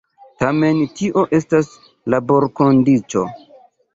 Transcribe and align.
Tamen 0.43 0.79
tio 1.01 1.25
estas 1.41 1.69
laborkondiĉo. 2.15 3.27